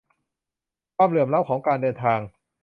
[0.95, 2.19] ความเหลื่อมล้ำ ของการเดินทาง